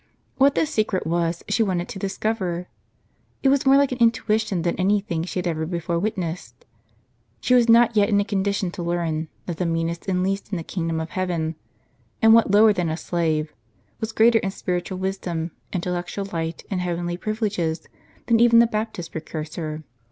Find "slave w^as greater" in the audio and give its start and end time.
12.97-14.39